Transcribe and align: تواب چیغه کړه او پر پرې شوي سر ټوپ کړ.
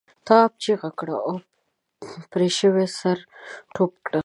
تواب 0.25 0.51
چیغه 0.63 0.89
کړه 0.99 1.15
او 1.27 1.35
پر 2.01 2.21
پرې 2.31 2.49
شوي 2.59 2.85
سر 2.99 3.17
ټوپ 3.73 3.91
کړ. 4.05 4.13